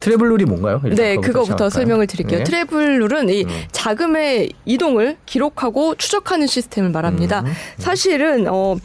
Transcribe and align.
트래블룰이 0.00 0.46
뭔가요? 0.46 0.80
네, 0.96 1.16
그거부터 1.16 1.68
설명을 1.68 2.06
드릴게요. 2.06 2.38
네. 2.38 2.44
트래블룰은 2.44 3.28
이 3.28 3.44
음. 3.44 3.48
자금의 3.70 4.50
이동을 4.64 5.18
기록하고 5.26 5.94
추적하는 5.96 6.46
시스템을 6.46 6.88
말합니다. 6.90 7.40
음. 7.40 7.46
음. 7.46 7.52
사실은 7.76 8.46
어 8.48 8.76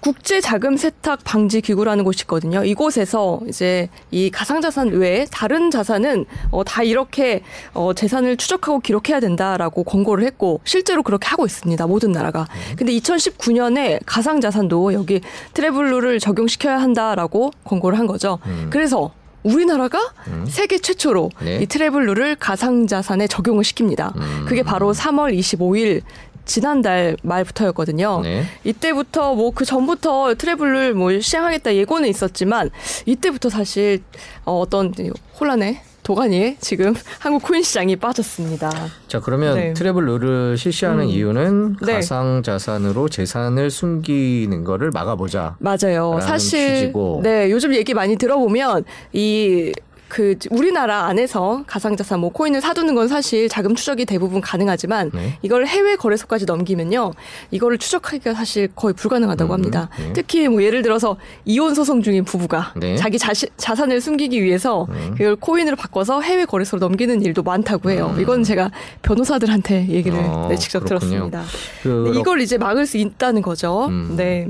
국제 0.00 0.40
자금 0.40 0.78
세탁 0.78 1.20
방지 1.24 1.60
기구라는 1.60 2.02
곳이 2.04 2.22
있거든요. 2.22 2.64
이곳에서 2.64 3.40
이제 3.46 3.90
이 4.10 4.30
가상자산 4.30 4.88
외에 4.88 5.26
다른 5.30 5.70
자산은 5.70 6.24
어, 6.50 6.64
다 6.64 6.82
이렇게 6.82 7.42
어, 7.72 7.92
재산을 7.94 8.36
추적하고 8.36 8.80
기록해야 8.80 9.20
된다라고 9.20 9.82
권고를 9.84 10.24
했고 10.24 10.60
실제로 10.64 11.02
그렇게 11.02 11.26
하고 11.28 11.46
있습니다. 11.46 11.86
모든 11.86 12.12
나라가. 12.12 12.46
근데 12.76 12.92
2019년에 12.92 14.00
가상자산도 14.04 14.92
여기 14.92 15.20
트래블룰을 15.54 16.20
적용시켜야 16.20 16.80
한다라고 16.80 17.52
권고를 17.64 17.98
한 17.98 18.06
거죠. 18.06 18.38
음. 18.46 18.68
그래서 18.70 19.10
우리나라가 19.44 19.98
음. 20.26 20.46
세계 20.48 20.78
최초로 20.78 21.30
네. 21.42 21.58
이 21.62 21.66
travel 21.66 22.06
rule을 22.06 22.34
가상 22.36 22.86
자산에 22.86 23.26
적용을 23.28 23.62
시킵니다. 23.62 24.16
음. 24.16 24.44
그게 24.48 24.62
바로 24.62 24.92
3월 24.92 25.36
25일 25.38 26.02
지난달 26.46 27.16
말부터였거든요. 27.22 28.20
네. 28.22 28.44
이때부터 28.64 29.34
뭐 29.34 29.50
그 29.54 29.64
전부터 29.64 30.34
travel 30.34 30.70
rule 30.70 30.94
뭐 30.94 31.18
시행하겠다 31.20 31.74
예고는 31.74 32.08
있었지만 32.08 32.70
이때부터 33.06 33.48
사실 33.50 34.02
어, 34.44 34.58
어떤 34.58 34.92
혼란의 35.38 35.80
도가니에 36.04 36.58
지금 36.60 36.94
한국 37.18 37.42
코인 37.42 37.62
시장이 37.64 37.96
빠졌습니다. 37.96 38.70
자 39.08 39.18
그러면 39.20 39.56
네. 39.56 39.72
travel 39.74 40.04
rule을 40.04 40.56
실시하는 40.56 41.04
음. 41.04 41.08
이유는 41.08 41.76
네. 41.84 41.94
가상 41.94 42.42
자산으로 42.44 43.08
재산을 43.08 43.70
숨기는 43.70 44.62
거를 44.62 44.90
막아보자. 44.92 45.56
맞아요. 45.58 46.20
사실 46.22 46.76
취지고. 46.76 47.20
네 47.24 47.50
요즘 47.50 47.74
얘기 47.74 47.94
많이 47.94 48.16
들어보면 48.16 48.84
이 49.12 49.72
그 50.08 50.36
우리나라 50.50 51.06
안에서 51.06 51.64
가상자산 51.66 52.20
뭐 52.20 52.30
코인을 52.30 52.60
사두는 52.60 52.94
건 52.94 53.08
사실 53.08 53.48
자금 53.48 53.74
추적이 53.74 54.04
대부분 54.04 54.40
가능하지만 54.40 55.10
네. 55.12 55.38
이걸 55.42 55.66
해외 55.66 55.96
거래소까지 55.96 56.44
넘기면요 56.44 57.12
이거를 57.50 57.78
추적하기가 57.78 58.34
사실 58.34 58.68
거의 58.74 58.94
불가능하다고 58.94 59.52
음, 59.52 59.54
합니다. 59.54 59.88
네. 59.98 60.12
특히 60.12 60.46
뭐 60.48 60.62
예를 60.62 60.82
들어서 60.82 61.16
이혼 61.44 61.74
소송 61.74 62.02
중인 62.02 62.24
부부가 62.24 62.72
네. 62.76 62.96
자기 62.96 63.18
자시, 63.18 63.46
자산을 63.56 64.00
숨기기 64.00 64.42
위해서 64.42 64.86
음. 64.90 65.14
그걸 65.16 65.36
코인으로 65.36 65.76
바꿔서 65.76 66.20
해외 66.20 66.44
거래소로 66.44 66.80
넘기는 66.80 67.22
일도 67.22 67.42
많다고 67.42 67.90
해요. 67.90 68.12
음. 68.14 68.20
이건 68.20 68.44
제가 68.44 68.70
변호사들한테 69.02 69.88
얘기를 69.88 70.18
어, 70.18 70.48
네, 70.48 70.56
직접 70.56 70.84
그렇군요. 70.84 71.30
들었습니다. 71.30 71.42
그, 71.82 72.12
이걸 72.14 72.40
이제 72.40 72.58
막을 72.58 72.86
수 72.86 72.98
있다는 72.98 73.42
거죠. 73.42 73.86
음. 73.86 74.14
네. 74.16 74.48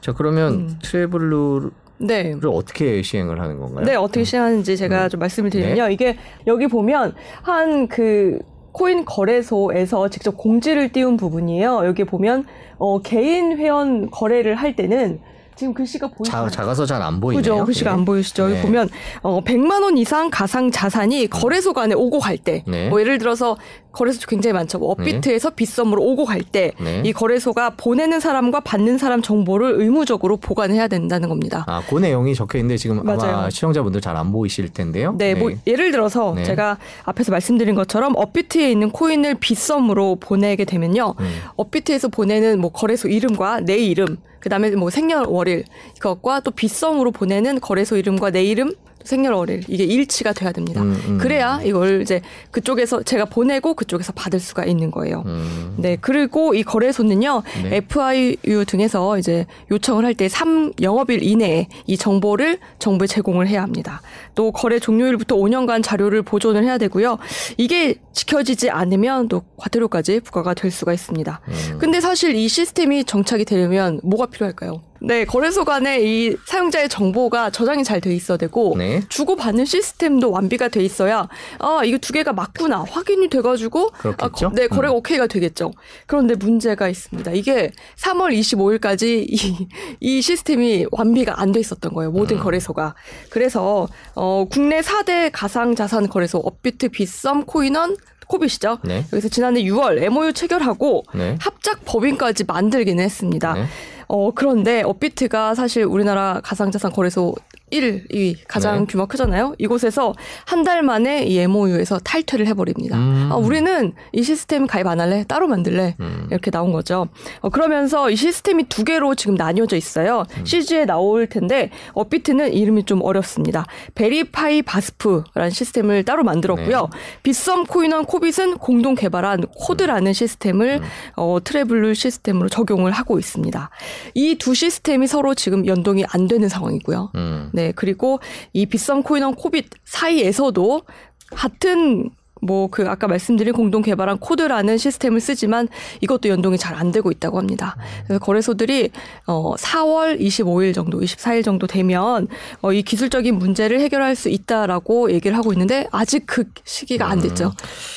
자 0.00 0.12
그러면 0.12 0.54
음. 0.54 0.78
travel 0.82 1.35
rule 1.35 1.70
네. 2.00 2.34
어떻게 2.44 3.02
시행을 3.02 3.40
하는 3.40 3.58
건가요? 3.58 3.84
네, 3.84 3.94
어떻게 3.94 4.24
시행하는지 4.24 4.76
제가 4.76 5.04
음. 5.04 5.08
좀 5.10 5.20
말씀을 5.20 5.50
드리면요. 5.50 5.88
네. 5.88 5.92
이게 5.92 6.16
여기 6.46 6.66
보면 6.66 7.14
한 7.42 7.90
그 7.90 8.38
코인 8.72 9.04
거래소에서 9.04 10.08
직접 10.08 10.36
공지를 10.36 10.90
띄운 10.92 11.16
부분이에요. 11.16 11.82
여기 11.84 12.04
보면 12.04 12.46
어, 12.78 13.00
개인 13.02 13.58
회원 13.58 14.10
거래를 14.10 14.54
할 14.54 14.76
때는 14.76 15.20
지금 15.56 15.74
글씨가 15.74 16.08
보이시나요? 16.08 16.48
작아서 16.48 16.86
잘 16.86 17.02
안 17.02 17.20
보이네요. 17.20 17.42
그죠? 17.42 17.64
글씨가 17.66 17.90
네. 17.90 17.94
안 17.94 18.04
보이시죠? 18.06 18.48
네. 18.48 18.62
보면 18.62 18.88
어 19.22 19.42
100만 19.44 19.82
원 19.82 19.98
이상 19.98 20.30
가상 20.30 20.70
자산이 20.70 21.26
거래소 21.26 21.74
간에 21.74 21.94
오고 21.94 22.18
갈 22.18 22.38
때, 22.38 22.64
네. 22.66 22.88
뭐 22.88 22.98
예를 23.00 23.18
들어서 23.18 23.58
거래소 23.92 24.26
굉장히 24.28 24.54
많죠. 24.54 24.78
뭐 24.78 24.90
업비트에서 24.92 25.50
네. 25.50 25.56
빗썸으로 25.56 26.02
오고 26.02 26.24
갈 26.24 26.42
때이 26.42 26.72
네. 26.80 27.12
거래소가 27.12 27.70
보내는 27.70 28.20
사람과 28.20 28.60
받는 28.60 28.98
사람 28.98 29.22
정보를 29.22 29.80
의무적으로 29.80 30.36
보관해야 30.36 30.86
된다는 30.88 31.28
겁니다. 31.28 31.64
아, 31.66 31.82
그 31.88 31.98
내용이 31.98 32.34
적혀 32.34 32.58
있는데 32.58 32.76
지금 32.76 33.02
맞아요. 33.04 33.36
아마 33.36 33.50
시청자분들 33.50 34.00
잘 34.00 34.10
안 34.20 34.32
보이실 34.32 34.68
텐데요. 34.70 35.14
네, 35.16 35.34
뭐 35.34 35.50
예를 35.66 35.92
들어서 35.92 36.34
제가 36.42 36.78
앞에서 37.04 37.30
말씀드린 37.32 37.74
것처럼 37.74 38.12
업비트에 38.16 38.70
있는 38.70 38.90
코인을 38.90 39.36
빗썸으로 39.36 40.16
보내게 40.16 40.64
되면요. 40.64 41.14
음. 41.18 41.40
업비트에서 41.56 42.08
보내는 42.08 42.60
뭐 42.60 42.70
거래소 42.70 43.08
이름과 43.08 43.60
내 43.60 43.78
이름 43.78 44.16
그다음에 44.40 44.70
뭐 44.70 44.90
생년월일 44.90 45.64
이것과 45.96 46.40
또 46.40 46.50
빗썸으로 46.50 47.12
보내는 47.12 47.60
거래소 47.60 47.96
이름과 47.96 48.30
내 48.30 48.42
이름 48.42 48.74
생년월일 49.04 49.64
이게 49.68 49.84
일치가 49.84 50.32
돼야 50.32 50.52
됩니다. 50.52 50.82
음, 50.82 51.00
음. 51.06 51.18
그래야 51.18 51.60
이걸 51.64 52.02
이제 52.02 52.20
그쪽에서 52.50 53.02
제가 53.02 53.24
보내고 53.24 53.74
그쪽에서 53.74 54.12
받을 54.12 54.40
수가 54.40 54.64
있는 54.64 54.90
거예요. 54.90 55.22
음. 55.26 55.74
네 55.78 55.96
그리고 56.00 56.54
이 56.54 56.62
거래소는요 56.62 57.42
네. 57.64 57.76
FIU 57.76 58.64
등에서 58.66 59.18
이제 59.18 59.46
요청을 59.70 60.04
할 60.04 60.14
때 60.14 60.28
3 60.28 60.72
영업일 60.82 61.22
이내에 61.22 61.68
이 61.86 61.96
정보를 61.96 62.58
정부에 62.78 63.06
제공을 63.06 63.46
해야 63.48 63.62
합니다. 63.62 64.02
또 64.34 64.52
거래 64.52 64.78
종료일부터 64.78 65.36
5년간 65.36 65.82
자료를 65.82 66.22
보존을 66.22 66.64
해야 66.64 66.76
되고요. 66.78 67.18
이게 67.56 67.94
지켜지지 68.12 68.70
않으면 68.70 69.28
또 69.28 69.42
과태료까지 69.56 70.20
부과가 70.20 70.54
될 70.54 70.70
수가 70.70 70.92
있습니다. 70.92 71.40
음. 71.46 71.78
근데 71.78 72.00
사실 72.00 72.34
이 72.34 72.48
시스템이 72.48 73.04
정착이 73.04 73.44
되려면 73.44 74.00
뭐가 74.02 74.26
필요할까요? 74.26 74.82
네, 75.02 75.24
거래소 75.24 75.64
간에 75.64 76.00
이 76.02 76.36
사용자의 76.44 76.88
정보가 76.88 77.50
저장이 77.50 77.84
잘 77.84 78.00
돼 78.00 78.14
있어야 78.14 78.38
되고 78.38 78.74
네. 78.78 79.02
주고받는 79.08 79.64
시스템도 79.66 80.30
완비가 80.30 80.68
돼 80.68 80.82
있어야 80.82 81.28
아 81.58 81.82
이거 81.84 81.98
두 81.98 82.12
개가 82.14 82.32
맞구나 82.32 82.84
확인이 82.88 83.28
돼가지고 83.28 83.90
아, 84.02 84.28
거, 84.28 84.50
네 84.54 84.68
거래가 84.68 84.94
음. 84.94 84.98
오케이가 84.98 85.26
되겠죠. 85.26 85.72
그런데 86.06 86.34
문제가 86.34 86.88
있습니다. 86.88 87.32
이게 87.32 87.72
3월 87.98 88.32
25일까지 88.38 89.26
이, 89.28 89.68
이 90.00 90.22
시스템이 90.22 90.86
완비가 90.92 91.40
안 91.40 91.52
돼 91.52 91.60
있었던 91.60 91.92
거예요. 91.92 92.10
모든 92.12 92.36
음. 92.38 92.42
거래소가. 92.42 92.94
그래서 93.28 93.88
어, 94.14 94.46
국내 94.50 94.80
4대 94.80 95.30
가상 95.32 95.74
자산 95.74 96.08
거래소 96.08 96.38
업비트, 96.38 96.88
빗썸, 96.90 97.44
코인원 97.44 97.96
코빗이죠. 98.28 98.78
네. 98.84 99.04
여기서 99.12 99.28
지난해 99.28 99.62
6월 99.64 100.00
MOU 100.00 100.32
체결하고 100.32 101.02
네. 101.14 101.36
합작 101.40 101.84
법인까지 101.84 102.44
만들기는 102.44 103.02
했습니다. 103.02 103.54
네. 103.54 103.64
어, 104.12 104.32
그런데 104.32 104.82
업비트가 104.82 105.54
사실 105.54 105.84
우리나라 105.84 106.40
가상자산 106.42 106.90
거래소 106.90 107.36
1위 107.72 108.36
가장 108.48 108.80
네. 108.80 108.86
규모가 108.86 109.08
크잖아요. 109.08 109.54
이곳에서 109.58 110.14
한 110.46 110.60
달 110.60 110.82
만에 110.82 111.24
이 111.24 111.38
MOU에서 111.38 111.98
탈퇴를 112.00 112.46
해버립니다. 112.48 112.96
음. 112.98 113.28
아, 113.32 113.36
우리는 113.36 113.94
이 114.12 114.22
시스템 114.22 114.66
가입 114.66 114.86
안 114.86 115.00
할래? 115.00 115.24
따로 115.26 115.48
만들래? 115.48 115.96
음. 116.00 116.26
이렇게 116.30 116.50
나온 116.50 116.70
거죠. 116.72 117.08
어, 117.40 117.48
그러면서 117.48 118.10
이 118.10 118.16
시스템이 118.16 118.64
두 118.64 118.84
개로 118.84 119.14
지금 119.14 119.36
나뉘어져 119.36 119.76
있어요. 119.76 120.24
음. 120.36 120.44
CG에 120.44 120.84
나올 120.84 121.26
텐데 121.28 121.70
업비트는 121.94 122.52
이름이 122.52 122.84
좀 122.84 123.00
어렵습니다. 123.02 123.64
VerifyVASP라는 123.94 125.50
시스템을 125.50 126.04
따로 126.04 126.24
만들었고요. 126.24 126.80
네. 126.92 126.98
빗썸 127.22 127.64
코인원 127.64 128.04
코빗은 128.04 128.58
공동 128.58 128.94
개발한 128.94 129.44
CODE라는 129.56 130.12
시스템을 130.12 130.80
음. 130.82 130.88
어, 131.16 131.38
travel 131.42 131.73
rule 131.73 131.94
시스템으로 131.94 132.48
적용을 132.50 132.92
하고 132.92 133.18
있습니다. 133.18 133.70
이 134.14 134.36
두 134.40 134.54
시스템이 134.54 135.06
서로 135.06 135.34
지금 135.34 135.66
연동이 135.66 136.04
안 136.08 136.26
되는 136.28 136.48
상황이고요. 136.48 137.12
음. 137.14 137.50
네, 137.60 137.72
그리고 137.76 138.20
이 138.54 138.64
빗썸 138.64 139.02
코인원 139.02 139.34
코빗 139.34 139.66
사이에서도 139.84 140.82
같은 141.26 142.10
뭐 142.40 142.68
그 142.70 142.88
아까 142.88 143.08
말씀드린 143.08 143.52
공동 143.52 143.82
개발한 143.82 144.18
코드라는 144.18 144.78
시스템을 144.78 145.20
쓰지만 145.20 145.68
이것도 146.00 146.28
연동이 146.28 146.56
잘 146.58 146.70
안 146.80 146.92
되고 146.92 147.10
있다고 147.10 147.36
합니다. 147.38 147.76
그래서 148.06 148.18
거래소들이 148.24 148.90
어 149.26 149.54
4월 149.56 150.20
25일 150.20 150.72
정도, 150.74 151.00
24일 151.00 151.44
정도 151.44 151.66
되면 151.66 152.28
어 152.62 152.72
이 152.72 152.82
기술적인 152.82 153.34
문제를 153.36 153.80
해결할 153.80 154.14
수 154.14 154.28
있다라고 154.28 155.12
얘기를 155.12 155.36
하고 155.36 155.52
있는데 155.52 155.88
아직 155.90 156.24
그 156.26 156.44
시기가 156.64 157.06
안 157.10 157.20
됐죠. 157.20 157.46
음. 157.46 157.50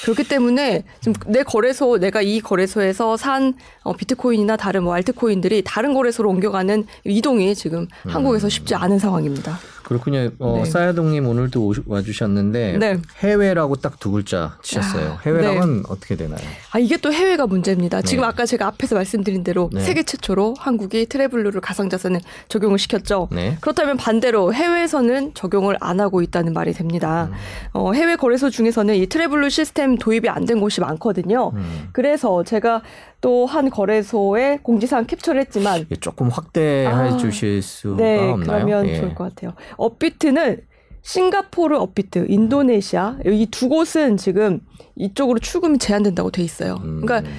그렇기 0.03 0.27
때문에 0.27 0.83
지금 0.99 1.13
내 1.27 1.43
거래소 1.43 1.97
내가 1.99 2.21
이 2.21 2.39
거래소에서 2.41 3.15
산 3.17 3.53
어, 3.83 3.93
비트코인이나 3.93 4.57
다른 4.57 4.83
뭐 4.83 4.93
altcoin들이 4.95 5.61
다른 5.65 5.93
거래소로 5.93 6.29
옮겨가는 6.29 6.85
이동이 7.05 7.53
지금 7.55 7.87
음. 8.05 8.09
한국에서 8.09 8.49
쉽지 8.49 8.75
않은 8.75 8.97
상황입니다. 8.99 9.59
그렇군요. 9.83 10.29
어, 10.39 10.61
네. 10.63 10.69
사야동님 10.69 11.27
오늘도 11.27 11.65
오시, 11.65 11.81
와주셨는데 11.85 12.77
네. 12.77 12.97
해외라고 13.19 13.75
딱 13.77 13.93
두 13.99 14.11
글자 14.11 14.57
치셨어요. 14.63 15.13
아, 15.13 15.19
해외랑은 15.25 15.77
네. 15.77 15.83
어떻게 15.87 16.15
되나요? 16.15 16.39
아 16.71 16.79
이게 16.79 16.97
또 16.97 17.11
해외가 17.13 17.47
문제입니다. 17.47 18.01
네. 18.01 18.07
지금 18.07 18.23
아까 18.23 18.45
제가 18.45 18.67
앞에서 18.67 18.95
말씀드린 18.95 19.43
대로 19.43 19.69
네. 19.71 19.81
세계 19.81 20.03
최초로 20.03 20.55
한국이 20.59 21.05
travel 21.05 21.31
rule을 21.31 21.61
가상자산에 21.61 22.19
적용을 22.49 22.79
시켰죠. 22.79 23.29
네. 23.31 23.57
그렇다면 23.61 23.97
반대로 23.97 24.53
해외에서는 24.53 25.33
적용을 25.33 25.77
안 25.79 25.99
하고 25.99 26.21
있다는 26.21 26.53
말이 26.53 26.73
됩니다. 26.73 27.29
음. 27.31 27.35
어, 27.73 27.93
해외 27.93 28.15
거래소 28.15 28.49
중에서는 28.49 28.95
이 28.95 29.07
travel 29.07 29.32
rule 29.32 29.49
시스템 29.49 29.97
도입이 29.97 30.29
안 30.29 30.43
된 30.45 30.59
곳이 30.59 30.81
많거든요. 30.81 31.51
음. 31.55 31.87
그래서 31.93 32.43
제가 32.43 32.81
또 33.23 33.45
한 33.45 33.69
거래소에 33.69 34.59
공지사항 34.61 35.05
캡처를 35.05 35.39
했지만 35.41 35.85
조금 36.01 36.27
확대해 36.27 36.87
아, 36.87 37.15
주실 37.17 37.61
수가 37.61 37.95
네, 38.03 38.17
없나요? 38.19 38.65
그러면 38.65 38.87
예. 38.89 38.97
좋을 38.97 39.15
것 39.15 39.23
같아요. 39.23 39.53
업비트는 39.77 40.59
싱가포르 41.01 41.75
업비트, 41.77 42.25
인도네시아 42.29 43.17
이 43.25 43.47
두 43.51 43.69
곳은 43.69 44.17
지금 44.17 44.59
이쪽으로 44.95 45.39
출금이 45.39 45.77
제한된다고 45.77 46.31
돼 46.31 46.43
있어요. 46.43 46.79
음. 46.83 47.01
그러니까 47.05 47.29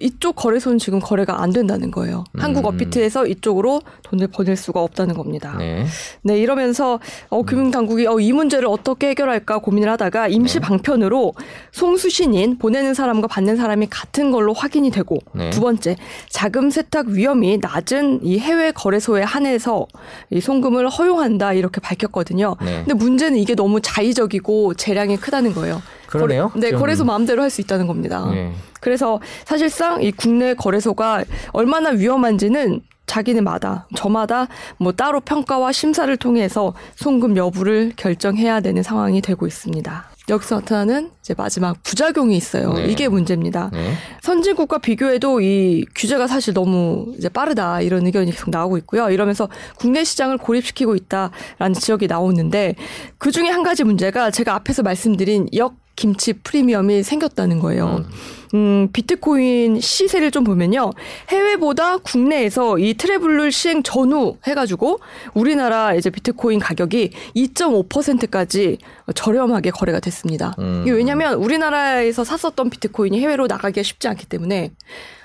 이쪽 0.00 0.34
거래소는 0.36 0.78
지금 0.78 0.98
거래가 0.98 1.42
안 1.42 1.52
된다는 1.52 1.90
거예요. 1.90 2.24
음. 2.32 2.40
한국 2.40 2.66
업비트에서 2.66 3.26
이쪽으로 3.26 3.80
돈을 4.02 4.28
보낼 4.28 4.56
수가 4.56 4.82
없다는 4.82 5.14
겁니다. 5.14 5.56
네, 5.58 5.86
네 6.22 6.38
이러면서 6.38 6.98
어, 7.28 7.42
금융당국이 7.42 8.06
어, 8.06 8.18
이 8.18 8.32
문제를 8.32 8.66
어떻게 8.66 9.10
해결할까 9.10 9.58
고민을 9.58 9.90
하다가 9.90 10.28
임시 10.28 10.54
네. 10.54 10.66
방편으로 10.66 11.34
송수신인 11.72 12.58
보내는 12.58 12.94
사람과 12.94 13.28
받는 13.28 13.56
사람이 13.56 13.88
같은 13.88 14.30
걸로 14.30 14.52
확인이 14.52 14.90
되고 14.90 15.18
네. 15.34 15.50
두 15.50 15.60
번째 15.60 15.96
자금 16.28 16.70
세탁 16.70 17.08
위험이 17.08 17.58
낮은 17.60 18.20
이 18.24 18.38
해외 18.38 18.72
거래소에 18.72 19.22
한해서 19.22 19.86
이 20.30 20.40
송금을 20.40 20.88
허용한다 20.88 21.52
이렇게 21.52 21.80
밝혔거든요. 21.80 22.56
네. 22.64 22.84
근데 22.84 22.94
문제는 22.94 23.38
이게 23.38 23.54
너무 23.54 23.80
자의적이고 23.80 24.74
재량이 24.74 25.18
크다는 25.18 25.52
거예요. 25.52 25.82
그러네요. 26.10 26.50
거래, 26.50 26.70
네, 26.70 26.76
거래소 26.76 27.04
마음대로 27.04 27.42
할 27.42 27.50
수 27.50 27.60
있다는 27.60 27.86
겁니다. 27.86 28.28
네. 28.30 28.52
그래서 28.80 29.20
사실상 29.44 30.02
이 30.02 30.12
국내 30.12 30.54
거래소가 30.54 31.24
얼마나 31.52 31.90
위험한지는 31.90 32.80
자기네마다 33.06 33.88
저마다 33.96 34.46
뭐 34.78 34.92
따로 34.92 35.18
평가와 35.18 35.72
심사를 35.72 36.16
통해서 36.16 36.74
송금 36.94 37.36
여부를 37.36 37.92
결정해야 37.96 38.60
되는 38.60 38.84
상황이 38.84 39.20
되고 39.20 39.48
있습니다. 39.48 40.10
여기서 40.28 40.60
나타나는 40.60 41.10
이제 41.20 41.34
마지막 41.36 41.82
부작용이 41.82 42.36
있어요. 42.36 42.74
네. 42.74 42.84
이게 42.86 43.08
문제입니다. 43.08 43.70
네. 43.72 43.94
선진국과 44.22 44.78
비교해도 44.78 45.40
이 45.40 45.84
규제가 45.96 46.28
사실 46.28 46.54
너무 46.54 47.12
이제 47.18 47.28
빠르다 47.28 47.80
이런 47.80 48.06
의견이 48.06 48.30
계속 48.30 48.50
나오고 48.50 48.78
있고요. 48.78 49.10
이러면서 49.10 49.48
국내 49.76 50.04
시장을 50.04 50.38
고립시키고 50.38 50.94
있다라는 50.94 51.74
지적이 51.74 52.06
나오는데 52.06 52.76
그 53.18 53.32
중에 53.32 53.48
한 53.48 53.64
가지 53.64 53.82
문제가 53.82 54.30
제가 54.30 54.54
앞에서 54.54 54.84
말씀드린 54.84 55.48
역 55.56 55.74
김치 56.00 56.32
프리미엄이 56.32 57.02
생겼다는 57.02 57.58
거예요. 57.60 57.96
음. 57.98 58.10
음, 58.54 58.88
비트코인 58.92 59.80
시세를 59.80 60.30
좀 60.30 60.44
보면요. 60.44 60.90
해외보다 61.28 61.98
국내에서 61.98 62.78
이 62.78 62.94
트래블룰 62.94 63.52
시행 63.52 63.82
전후 63.82 64.36
해가지고 64.46 64.98
우리나라 65.34 65.94
이제 65.94 66.10
비트코인 66.10 66.58
가격이 66.58 67.10
2.5%까지 67.36 68.78
저렴하게 69.14 69.70
거래가 69.70 70.00
됐습니다. 70.00 70.54
음. 70.58 70.82
이게 70.82 70.92
왜냐면 70.92 71.34
우리나라에서 71.34 72.24
샀었던 72.24 72.70
비트코인이 72.70 73.20
해외로 73.20 73.46
나가기가 73.46 73.82
쉽지 73.82 74.08
않기 74.08 74.26
때문에 74.26 74.70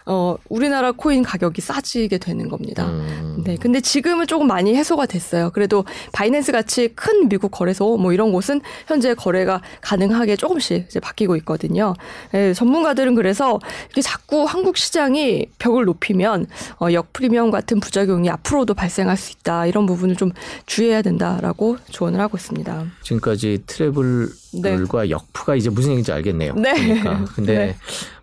어, 0.07 0.35
우리나라 0.49 0.91
코인 0.91 1.23
가격이 1.23 1.61
싸지게 1.61 2.19
되는 2.19 2.47
겁니다. 2.47 2.85
음. 2.87 3.41
네. 3.43 3.57
근데 3.59 3.81
지금은 3.81 4.27
조금 4.27 4.45
많이 4.47 4.75
해소가 4.75 5.07
됐어요. 5.07 5.49
그래도 5.51 5.83
바이낸스 6.11 6.51
같이 6.51 6.89
큰 6.89 7.27
미국 7.27 7.49
거래소 7.49 7.97
뭐 7.97 8.13
이런 8.13 8.31
곳은 8.31 8.61
현재 8.87 9.15
거래가 9.15 9.61
가능하게 9.81 10.35
조금씩 10.35 10.85
이제 10.87 10.99
바뀌고 10.99 11.35
있거든요. 11.37 11.95
네, 12.31 12.53
전문가들은 12.53 13.14
그래서 13.15 13.59
이게 13.91 14.01
자꾸 14.01 14.43
한국 14.43 14.77
시장이 14.77 15.47
벽을 15.59 15.85
높이면 15.85 16.47
어, 16.81 16.91
역프리미엄 16.91 17.51
같은 17.51 17.79
부작용이 17.79 18.29
앞으로도 18.29 18.73
발생할 18.73 19.17
수 19.17 19.31
있다. 19.31 19.65
이런 19.65 19.85
부분을 19.85 20.15
좀 20.15 20.31
주의해야 20.65 21.01
된다라고 21.01 21.77
조언을 21.89 22.19
하고 22.19 22.37
있습니다. 22.37 22.85
지금까지 23.01 23.63
트래블과 23.65 25.03
네. 25.03 25.09
역프가 25.09 25.55
이제 25.55 25.69
무슨 25.69 25.91
얘기인지 25.91 26.11
알겠네요. 26.11 26.53
네. 26.55 26.73
그러니까. 26.73 27.25
근데 27.35 27.57
네. 27.57 27.75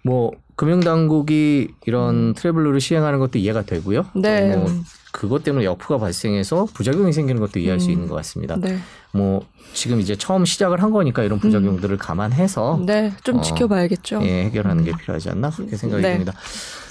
뭐 0.02 0.32
금융당국이 0.56 1.68
이런 1.86 2.14
음. 2.14 2.34
트래블러를 2.34 2.80
시행하는 2.80 3.18
것도 3.18 3.38
이해가 3.38 3.62
되고요. 3.62 4.06
네. 4.14 4.56
뭐 4.56 4.66
그것 5.12 5.44
때문에 5.44 5.64
역부가 5.64 5.98
발생해서 5.98 6.66
부작용이 6.72 7.12
생기는 7.12 7.40
것도 7.40 7.60
이해할 7.60 7.76
음. 7.76 7.80
수 7.80 7.90
있는 7.90 8.08
것 8.08 8.16
같습니다. 8.16 8.56
네. 8.58 8.78
뭐 9.12 9.42
지금 9.74 10.00
이제 10.00 10.16
처음 10.16 10.44
시작을 10.44 10.82
한 10.82 10.90
거니까 10.90 11.22
이런 11.22 11.38
부작용들을 11.38 11.94
음. 11.94 11.98
감안해서 11.98 12.80
네, 12.84 13.12
좀 13.22 13.38
어, 13.38 13.40
지켜봐야겠죠. 13.42 14.20
예, 14.22 14.44
해결하는 14.44 14.84
게 14.84 14.92
필요하지 14.92 15.30
않나 15.30 15.50
그렇게 15.50 15.76
생각이 15.76 16.02
네. 16.02 16.12
듭니다. 16.12 16.32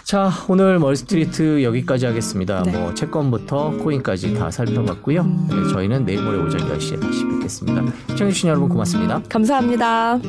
자, 0.03 0.31
오늘 0.47 0.79
멀스트리트 0.79 1.63
여기까지 1.63 2.05
하겠습니다. 2.05 2.63
네. 2.63 2.71
뭐 2.71 2.93
채권부터 2.93 3.77
코인까지 3.77 4.35
다 4.35 4.51
살펴봤고요. 4.51 5.21
음. 5.21 5.47
네, 5.49 5.73
저희는 5.73 6.05
내일 6.05 6.21
모레 6.21 6.37
오전 6.37 6.61
10시에 6.61 7.01
다시 7.01 7.25
뵙겠습니다. 7.25 7.83
시청해주신 8.09 8.49
여러분 8.49 8.69
고맙습니다. 8.69 9.21
감사합니다. 9.29 10.19